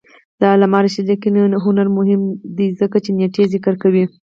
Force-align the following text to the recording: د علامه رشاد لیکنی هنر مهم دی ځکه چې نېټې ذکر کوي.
د 0.39 0.41
علامه 0.53 0.79
رشاد 0.83 1.05
لیکنی 1.11 1.39
هنر 1.65 1.87
مهم 1.97 2.21
دی 2.57 2.67
ځکه 2.79 2.97
چې 3.03 3.09
نېټې 3.19 3.43
ذکر 3.53 3.73
کوي. 3.83 4.05